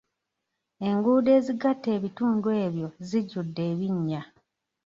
Enguudo 0.89 1.29
ezigatta 1.37 1.87
ebitundu 1.97 2.47
ebyo 2.65 2.87
zijjudde 3.07 3.61
ebinnya. 3.71 4.21